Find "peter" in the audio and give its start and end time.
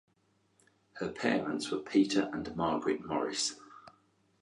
1.77-2.27